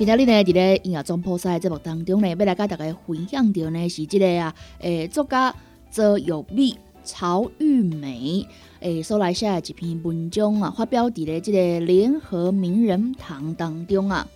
[0.00, 5.54] 今仔日呢，伫咧音乐总破赛节目当中呢，要来甲大家分享到呢是即个啊，诶，作家
[5.90, 8.48] 周有美、曹玉梅
[8.80, 14.26] 诶所来写的一篇文章啊，发表伫咧即个联合名人堂当中啊。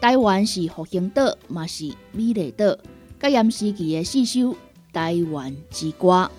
[0.00, 2.78] 台湾是复兴岛，嘛是美丽岛，
[3.18, 4.54] 甲严时期的四首
[4.92, 6.30] 台湾之歌。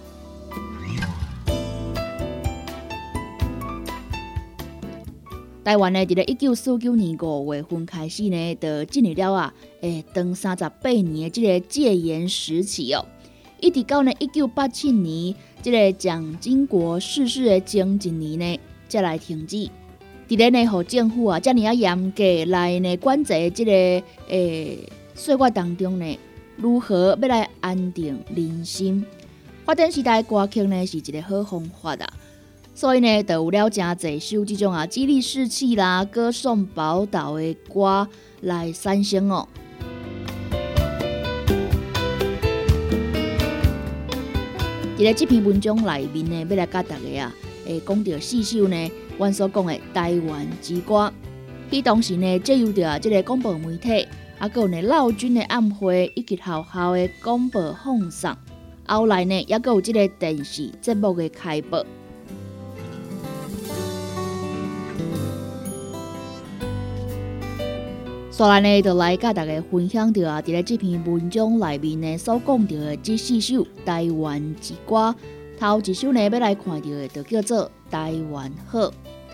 [5.64, 13.06] 台湾呢，伫咧一九四九年五月份开始呢，就进入了啊，诶，长三十八年的即个戒严时期哦。
[13.59, 19.70] 一直到呢一九八七年，即个蒋经国逝世的前一年呢，才来停止。
[20.28, 23.72] 伫咧呢，互政府啊，遮尔啊严格来呢管制即个
[24.30, 24.80] 诶
[25.14, 26.17] 岁月当中呢，
[26.58, 29.06] 如何要来安定人心？
[29.64, 32.14] 发展时代歌曲呢，是一个好方法啊。
[32.73, 38.08] 所以呢，就有了真侪首即种啊激励士气啦、歌颂宝岛的歌
[38.41, 39.47] 来产生哦。
[44.97, 47.33] 伫咧这篇文章内面呢，要来甲大家啊，
[47.66, 51.11] 诶讲到四首呢，阮所讲的台湾之歌。
[51.69, 54.08] 迄当时呢，借由着啊，即个广播媒体，
[54.39, 58.36] 啊，有呢老军的暗会以及校校的广播放送，
[58.88, 61.86] 后来呢，也有即个电视节目的开播。
[68.33, 75.14] 所来呢，就来甲大家分享到啊，伫咧这篇文章内面呢，所讲到的这四首台湾之歌，
[75.59, 78.80] 头一首呢，要来看到的就叫做《台湾好》，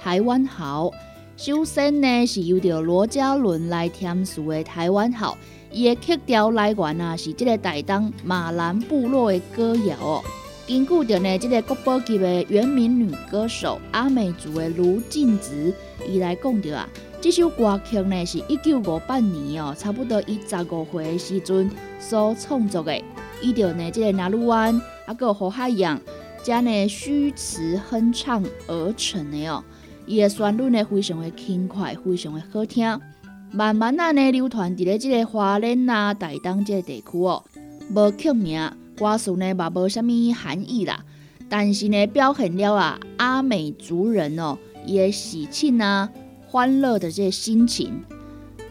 [0.01, 0.89] 台湾好。
[1.37, 5.37] 首先呢，是由着罗家伦来填词的《台湾好》，
[5.71, 10.23] 伊的曲调来源啊，是这个台东马兰部落的歌谣哦。
[10.67, 15.71] 根据着呢，这个国宝级的原名女歌手阿美族的卢静子，
[16.09, 16.89] 伊来讲着啊。
[17.19, 21.69] 这首歌曲呢，是一九五八年哦，差不多伊十五岁的时阵
[21.99, 22.95] 所创作的。
[23.41, 25.99] 伊着呢，这个纳鲁湾啊，个河海洋，
[26.43, 29.63] 加呢虚词哼唱而成的哦。
[30.05, 32.99] 伊的旋律呢，非常的轻快，非常的好听。
[33.51, 37.43] 慢慢啊呢，流传伫咧这个花莲啊、台东这个地区哦。
[37.89, 41.03] 无曲名，歌词呢嘛无啥物含义啦。
[41.49, 46.07] 但是呢，表现了啊阿美族人哦，伊的喜庆啊。
[46.57, 48.01] 欢乐的这些心情，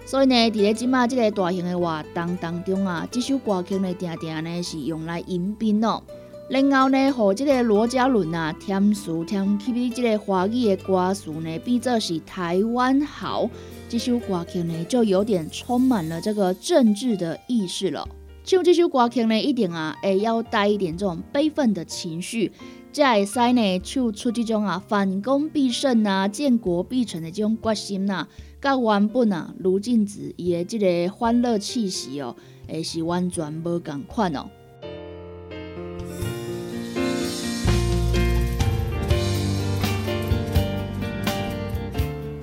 [0.05, 6.03] 所以呢，伫咧即马即个大型的活动当中啊，这首歌曲呢，定定呢是用来迎宾哦。
[6.51, 13.49] 然后呢，和这个罗嘉伦啊添词填起这个华语的歌词呢，变作是台湾好。
[13.89, 18.09] 这首歌曲呢，就有点充满了这个政治的意识了。
[18.43, 22.51] 唱这首歌曲呢，一定啊，会要带一点这种悲愤的情绪。
[22.97, 28.27] 才会使呢，唱出这种啊反攻必胜啊、建国必成的这种决心呐，
[28.59, 32.35] 甲原本啊卢静子伊的这个欢乐气息哦，
[32.67, 34.47] 会是完全无共款哦。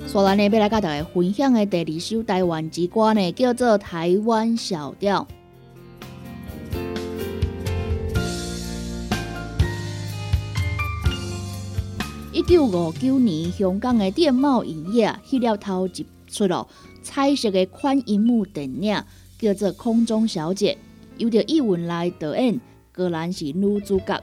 [0.06, 5.28] 所以呢，要来甲大家分享的第二首台湾之歌呢，叫做《台湾小调》。
[12.46, 16.68] 九五九年，香港的电贸影业翕了头一出咯
[17.01, 19.01] 彩色的宽银幕电影，
[19.40, 20.78] 叫做《空中小姐》，
[21.18, 22.60] 由着易文来导演，
[22.94, 24.22] 果然是女主角。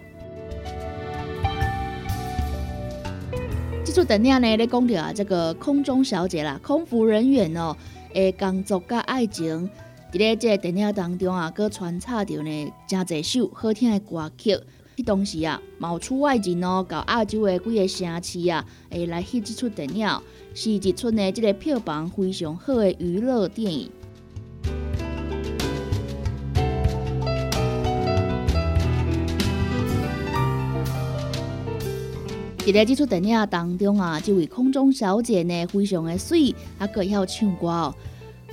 [3.86, 7.74] 这出电影呢，咧讲着啊，这个空中小姐啦，空服人员哦，
[8.12, 9.66] 诶，工作甲爱情，
[10.12, 14.58] 伫咧这个电影当中啊，佮穿插着呢，真侪首好听的歌曲。
[15.02, 20.08] 当时啊，冒出外景哦，到亚洲的几个城市啊，会来翕这出电影，
[20.54, 23.90] 是一出呢，这个票房非常好的娱乐电影。
[32.58, 37.94] 伫咧这出电影当中啊，这位空中小姐呢，非常的水，还佫会晓唱歌哦。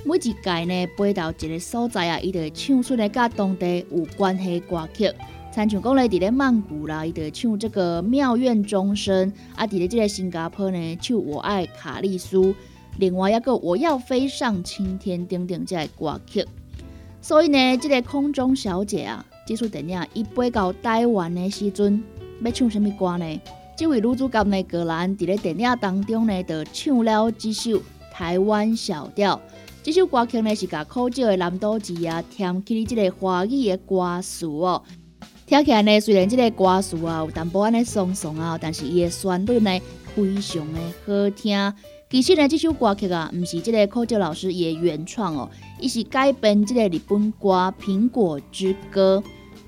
[0.04, 5.12] 每一届呢，飞到一个所在啊，伊就会唱出来甲当地有关系歌曲。
[5.50, 12.54] 参像讲咧，伫咧曼谷啦，伊就唱这个妙愿钟声；啊，伫咧即个新加坡呢，唱我爱卡利苏。
[12.98, 16.44] 另外一个我要飞上青天，等等这歌曲。
[17.20, 22.02] 所以呢，即个空中小姐啊，这出电影伊飞到台湾的时阵，
[22.44, 23.40] 要唱什么歌呢？
[23.76, 27.80] 这位女主角呢，格兰伫咧电影当中呢，就唱了这首
[28.12, 29.40] 台湾小调。
[29.82, 34.82] 这首歌曲呢，是甲口少的南岛子啊，填起即个华语的歌词哦。
[35.48, 39.80] 听起来呢，虽然这个歌词啊有淡薄安尼松松啊，但是伊的旋律呢
[40.14, 41.74] 非常的好听。
[42.10, 45.48] 其实呢，这首歌曲啊，毋是这个口教老师伊的原创哦，
[45.80, 49.22] 伊是改编这个日本歌《苹果之歌》。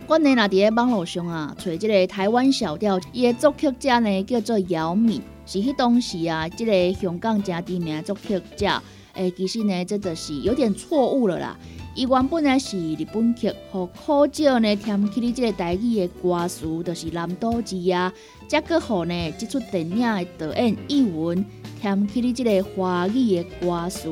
[0.06, 8.82] 我呢，若伫咧网络上啊，找这个台湾小调，伊的作曲家呢叫做姚敏，是迄当时啊，这个香港正知名作曲家。
[9.14, 11.58] 诶，其实呢，真的是有点错误了啦。
[11.94, 18.12] 伊原本呢是日本剧，和苦少呢填起哩即个台语的歌词，就是南岛之啊。
[18.46, 21.44] 再个好呢，即出电影的导演译文
[21.80, 24.08] 填起哩即个华语的歌词，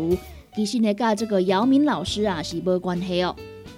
[0.55, 3.35] 其实呢，甲这个姚明老师啊是无关系哦。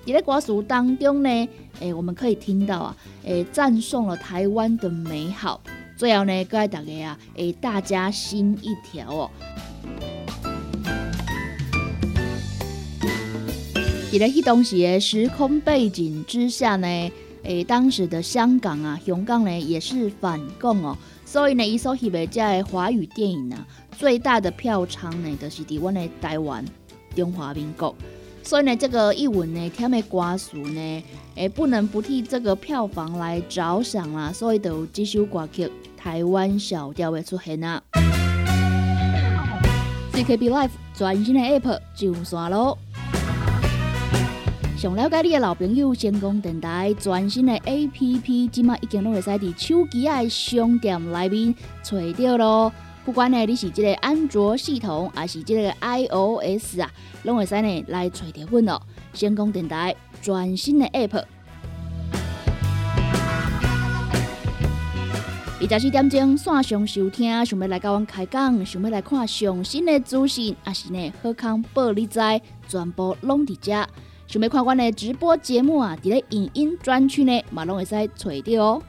[0.06, 1.48] 伫咧歌词当中呢，
[1.80, 5.60] 诶，我们可以听到啊，诶，赞颂了台湾的美好。
[5.94, 9.30] 最后呢，各位大家啊，诶，大家心一条哦。
[14.10, 17.12] 伫咧迄当时的时空背景之下呢，
[17.44, 23.64] 诶，当时的香港啊，香港呢也是反共哦，所以呢，伊所翕的这华语电影啊，
[23.96, 26.64] 最大的票仓呢，就是伫阮的台湾
[27.14, 27.94] 中华民国，
[28.42, 31.02] 所以呢，这个译文呢，添的歌词呢，
[31.36, 35.66] 诶，不能不替这个票房来着想啦，所以就有这首歌曲
[35.96, 37.80] 《台湾小调》的出现啊。
[40.12, 42.76] CKB Life 全新的 App 上线咯。
[44.80, 52.72] 想了解你的老朋友，成功电台全新的 A P P，即马已经拢会使伫手机的商店内面找到咯。
[53.04, 56.90] 不管呢你是即个安卓系统，还是即个 I O S 啊，
[57.24, 58.82] 拢会使呢来找到阮咯。
[59.12, 61.24] 成功电台全新的 App，
[65.60, 72.18] 二十四点钟线上收听，想要来甲阮开讲，想要来看上新的资讯，还是呢好康报你知，
[72.66, 73.86] 全部拢伫遮。
[74.30, 78.82] 想要看阮的直播节目啊，伫咧影音专区呢，嘛拢会使找到哦。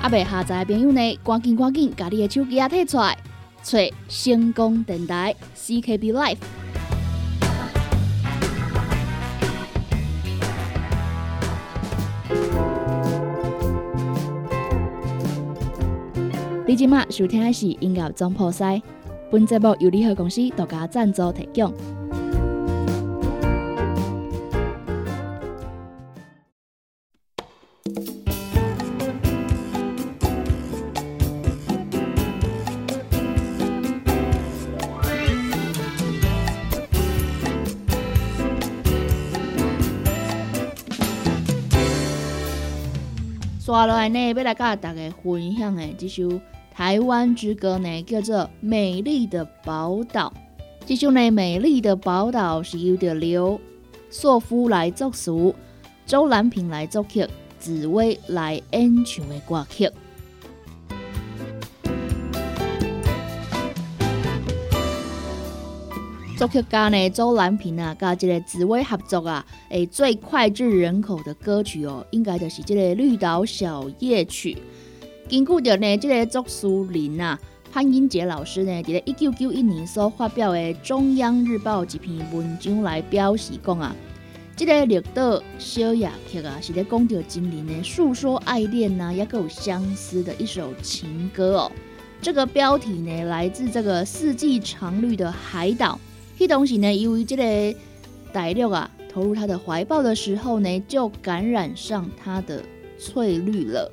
[0.00, 3.18] 阿未下载的朋友呢，赶紧赶紧，把你的手机啊摕出来，
[3.64, 3.76] 找
[4.08, 6.36] 成功电台 CKB Life。
[16.64, 18.80] 你今麦收听的是音乐总破塞。
[19.30, 21.70] 本节目由联合公司独家赞助提供。
[43.60, 46.40] 刷落来呢，要来甲大家分享的这首。
[46.78, 50.32] 台湾之歌呢，叫做《美丽的宝岛》。
[50.86, 53.60] 这首呢，《美丽的宝岛》是由着刘
[54.12, 55.52] 硕夫来作词，
[56.06, 57.26] 周兰平来作曲，
[57.58, 59.90] 紫薇来演唱的歌曲。
[66.36, 74.54] 作曲家呢，周兰平啊，跟这个紫薇合作啊，诶，最脍炙人口的歌曲哦，应该就是这个《绿岛小夜曲》。
[75.28, 77.38] 根据着呢，这个作书人啊，
[77.70, 83.94] 潘英杰老师呢，在一九九一年所发表的《中央日报》一篇文章来表示讲啊，
[84.56, 91.72] 这个绿岛小夜曲啊，是在讲着精灵呢诉说爱恋呐，也够相思的一首情歌哦。
[92.22, 96.00] 这个标题呢，来自这个四季常绿的海岛。
[96.38, 97.78] 迄东西呢，因为这个
[98.32, 102.62] 戴绿啊，投入他的怀抱的时候呢，就感染上他的
[102.98, 103.92] 翠绿了。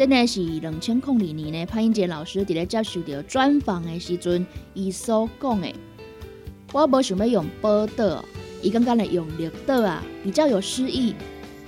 [0.00, 5.70] 真的是两千零二年呢，潘英杰老师伫咧接受到专访的时阵，伊所讲的，
[6.72, 8.24] 我无想要用宝岛，
[8.62, 11.14] 伊感觉呢用绿岛啊，比较有诗意，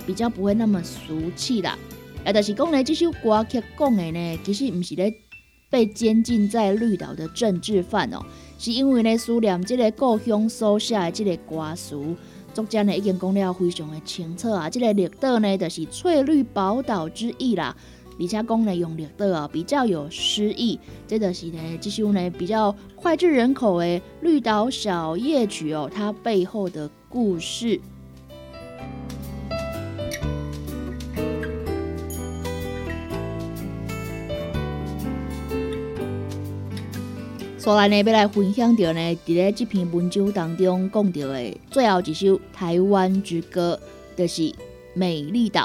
[0.07, 1.77] 比较不会那么俗气啦。
[2.25, 5.13] 啊，但是讲呢，这首歌曲讲的呢，其实毋是咧
[5.69, 8.19] 被监禁在绿岛的政治犯哦，
[8.57, 12.03] 是因为呢思念这个故乡所写的这个歌词，
[12.51, 17.77] 作家呢已经讲了非常的清楚啊，这个绿岛呢，就是翠绿宝岛之意啦。
[18.19, 20.79] 而且讲呢用力的哦比较有诗意。
[21.07, 23.85] 这个是呢，这首呢比较脍炙人口的
[24.21, 27.79] 《绿岛小夜曲》哦，它背后的故事。
[37.57, 43.79] 所来呢，要来分享到呢，伫咧这篇文章当中讲到的最后一首台湾之歌，
[44.17, 44.41] 就是
[44.93, 45.61] 《美丽岛》。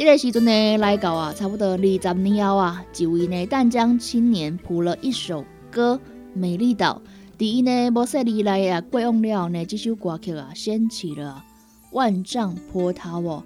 [0.00, 6.00] 这个时阵呢，来到啊，差不多二十年后啊，一位呢淡江青年谱了一首歌
[6.32, 7.02] 《美丽岛》。
[7.36, 11.44] 第一呢，无说离来啊，过往了呢，这首歌曲啊，掀起了
[11.92, 13.44] 万丈波涛哦。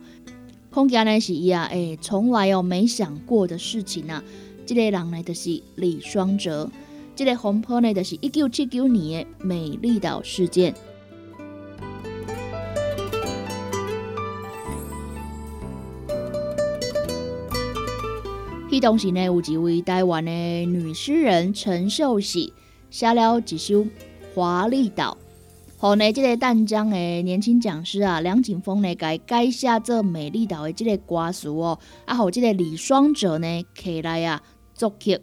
[0.71, 4.23] 恐惊呢是伊啊，诶，从来哦没想过的事情啊。
[4.65, 6.71] 这个人呢就是李双泽，
[7.17, 10.73] 这个风波呢就是一九七九年的美丽岛事件。
[18.75, 20.33] 迄当时呢，有一位台湾的
[20.67, 22.53] 女诗人陈秀喜
[22.91, 23.85] 写了一首
[24.35, 25.17] 《华丽岛》。
[25.81, 34.43] 后呢，这个淡江的年轻讲师啊，梁景峰呢，改改写这美丽岛的这个歌词哦，啊，后这个李双泽呢，起来啊
[34.75, 35.21] 作曲，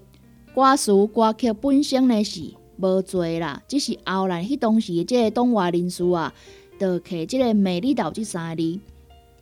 [0.56, 6.34] 歌词歌曲本身呢是无多啦，只是后来迄当时的这个动画人士啊，
[6.80, 8.80] 就起这个美丽岛这三个字，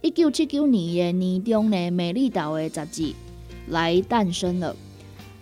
[0.02, 3.14] 一九七九年的年中呢，美丽岛的杂志
[3.70, 4.76] 来诞生了。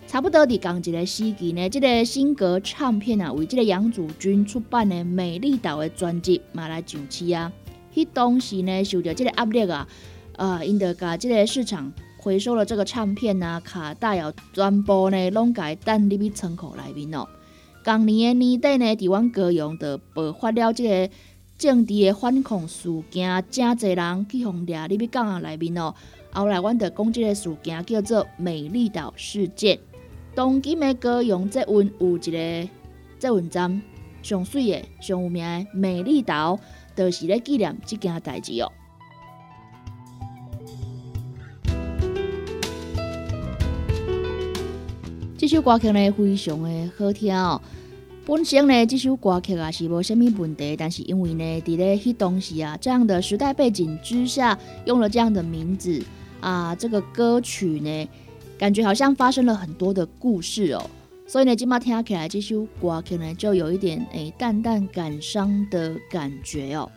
[0.06, 7.52] 差不多伫同一个时期呢，这个新格唱片啊，为这个杨祖君出版的《美丽岛》的专辑嘛来上市啊。
[7.94, 9.86] 迄当时呢，受到这个压力啊，
[10.36, 17.26] 呃，因得甲这个市场回收了这个唱片啊、卡带哦，全部呢拢改等入去仓库内面哦。
[17.84, 21.14] 同年的年底呢，伫阮高雄的爆发了这个
[21.58, 25.94] 政治的反恐事件，真侪人去互掠入去港啊内面哦。
[26.32, 29.78] 后来阮得讲这个事件叫做“美丽岛事件”。
[30.34, 32.68] 当今的高雄这运有一个
[33.18, 33.82] 这运站
[34.22, 36.58] 上水的、上有名的美丽岛，
[36.94, 38.70] 就是咧纪念这件代志哦。
[45.36, 47.60] 这首歌曲呢，非常的好听哦。
[48.28, 56.04] 本身呢，这首歌曲啊是无虾米问题，但是因为呢，伫咧迄当时啊，这样的时代背景之下，用了这样的名字
[56.38, 58.06] 啊，这个歌曲呢。
[58.58, 60.90] 感觉好像发生了很多的故事哦，
[61.26, 66.90] 所以呢，今麦听起来这首歌曲呢就有一点诶淡淡感伤的感觉哦。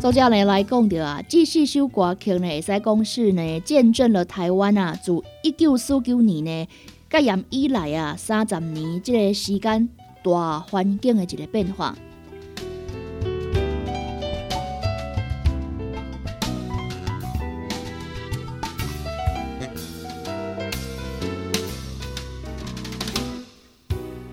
[0.00, 6.68] 作家呢来讲到啊，这四首歌曲呢，会使讲是呢见证了台湾啊自一九四九年呢
[7.10, 9.90] 戒严以来啊三十年这个时间
[10.24, 11.94] 大环境的一个变化。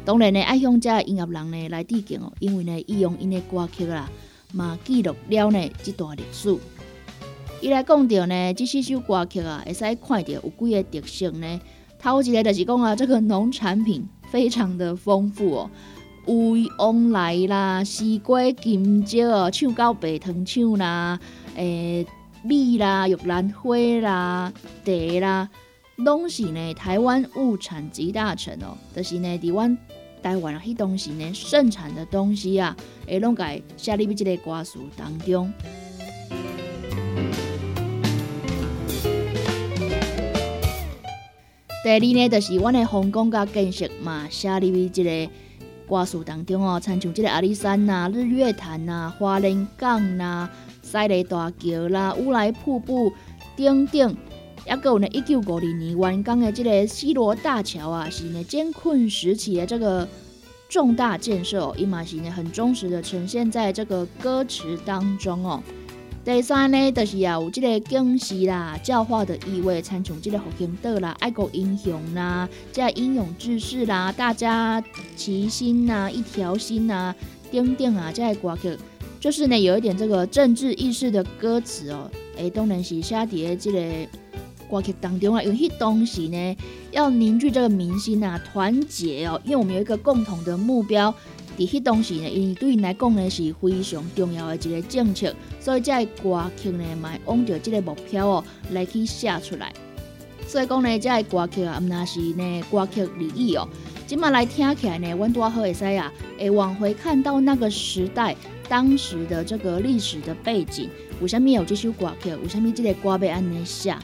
[0.05, 4.09] 当然呢，爱向这音乐人呢来致敬哦，因为呢，伊用因的歌曲啦，
[4.57, 6.57] 嘛记录了呢这段历史。
[7.61, 11.61] 伊来讲到呢，这四首歌曲啊，会使看到有几个特性呢。
[11.99, 15.71] 头一个就是讲啊，这个农产品非常的丰富哦，
[16.25, 21.19] 有往来啦，西瓜、金蕉哦，唱到白糖厂啦，
[21.55, 22.05] 诶，
[22.43, 24.53] 米啦、玉兰花啦、
[24.85, 25.49] 茶啦，
[25.95, 29.77] 拢是呢台湾物产集大成哦，就是呢伫阮。
[30.21, 32.75] 台湾，迄东西呢，盛产的东西啊，
[33.07, 35.51] 会拢改写入即个歌词当中。
[41.83, 45.29] 第二呢，就是阮的风光甲建设嘛，写入去即个
[45.87, 50.49] 歌词当中哦，参像即个阿里山呐、日月潭呐、花莲港呐、
[50.81, 53.13] 西雷大桥啦、乌来瀑布
[53.55, 54.15] 等等。
[54.67, 60.05] 也有呢，一九五零年完工的这个西罗大桥啊，是呢艰困时期的这个
[60.67, 65.63] 重大建设哦，伊嘛是呢很忠实的呈现在这个歌词当中哦。
[66.25, 74.83] 第三呢，就是啊有这个警示啦、教化的意味，参从这个福兴岛啦、爱国英雄啦、这英勇志士啦、大家
[75.15, 77.15] 齐心呐、一条心呐，
[77.49, 78.77] 等等啊，这歌曲
[79.21, 84.09] 就是呢有一点这个政治意识的歌词哦，诶，当然是写伫这个。
[84.69, 86.57] 歌曲当中啊，因为迄当时呢，
[86.91, 91.13] 要凝聚这个民心啊，团结哦，因为我们有一个共同的目标。
[91.57, 98.43] 伫迄当时呢，因为对因来讲呢是非常重要的一个政策，所以这歌曲呢，嘛往着这个目标哦
[98.73, 99.73] 来去写出来。
[100.47, 103.67] 所以讲呢，这歌曲啊，毋那是呢歌曲而已哦。
[104.05, 108.35] 今麦来听起来呢，阮拄啊好会使啊，会往回看到那个时代，
[108.69, 110.87] 当时的这个历史的背景，
[111.21, 112.35] 为虾米有这首歌曲？
[112.35, 113.95] 为虾米这个歌要安尼写？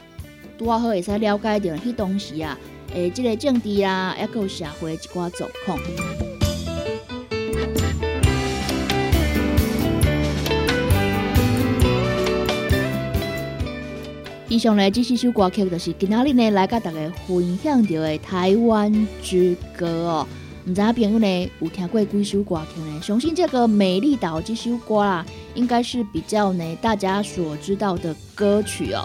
[0.56, 2.56] 拄啊好会使了解到迄当时啊，
[2.94, 5.78] 诶，这个政治啊，抑有社会一寡状况。
[14.48, 20.26] 以上呢，这四首歌曲就是今仔日呢来甲大家分享到的台湾之歌哦。
[20.66, 23.00] 唔知影朋友呢有听过几首歌曲呢？
[23.02, 29.04] 相信这个《美丽岛》这首歌啦，应该是比较呢大家所知道的歌曲哦。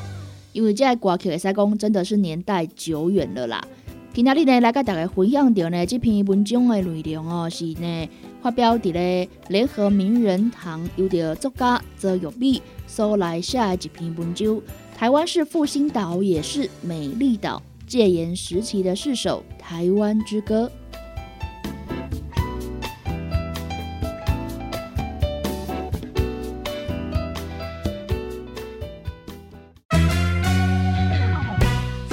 [0.60, 3.66] 因为这个歌曲的使讲真的是年代久远了啦。
[4.14, 8.10] 今仔日呢来甲大家分享到呢这篇文章的内容哦，是呢
[8.42, 14.62] 发表伫咧联合名人堂有着作家泽有碧所来写的一篇文章。
[14.98, 17.64] 台湾是复兴岛，也是美丽岛。
[17.88, 20.70] 戒严时期的四首台湾之歌。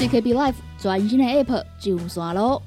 [0.09, 2.63] KB Life 全新的 App 上线咯！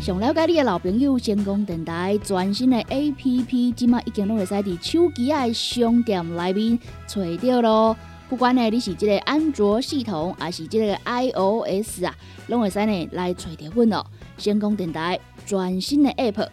[0.00, 7.96] 想了解你的老朋友，成功电台全新的 App，即马已经拢会使伫手机的商店内面找到咯。
[8.28, 12.14] 不管呢，你是即个安卓系统，还是即个 iOS 啊，
[12.48, 14.04] 拢会使呢来找着阮哦。
[14.36, 16.48] 先讲电台全新的 App，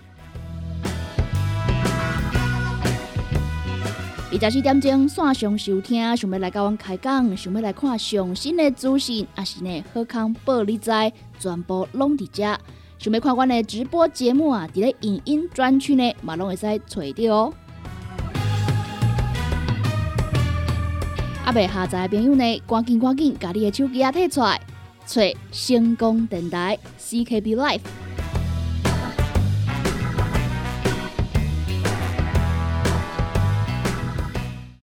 [4.36, 10.90] 二十四点钟线上收听，想要来甲阮开讲，想要来看上新的资讯，还是呢好康报你知，
[11.40, 12.60] 全部拢伫遮。
[12.98, 17.54] 想要看阮的直播节目啊，伫咧影音专区呢，嘛拢会使找着哦。
[21.46, 24.60] 阿未下载的朋友呢，赶紧赶紧，把你的手机啊摕出来，
[25.06, 25.22] 找
[25.52, 28.03] 成功电台 CKB Life。